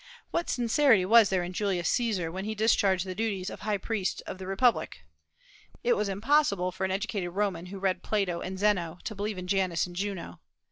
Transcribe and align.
What 0.31 0.49
sincerity 0.49 1.05
was 1.05 1.29
there 1.29 1.43
in 1.43 1.53
Julius 1.53 1.87
Caesar 1.89 2.31
when 2.31 2.43
he 2.45 2.55
discharged 2.55 3.05
the 3.05 3.13
duties 3.13 3.51
of 3.51 3.59
high 3.59 3.77
priest 3.77 4.23
of 4.25 4.39
the 4.39 4.47
Republic? 4.47 5.05
It 5.83 5.93
was 5.93 6.09
impossible 6.09 6.71
for 6.71 6.85
an 6.85 6.91
educated 6.91 7.29
Roman 7.29 7.67
who 7.67 7.77
read 7.77 8.01
Plato 8.01 8.41
and 8.41 8.57
Zeno 8.57 8.97
to 9.03 9.13
believe 9.13 9.37
in 9.37 9.45
Janus 9.45 9.85
and 9.85 9.95
Juno. 9.95 10.39